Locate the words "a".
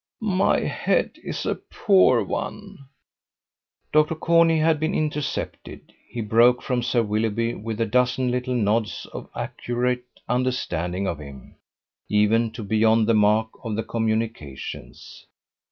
1.45-1.53, 7.79-7.85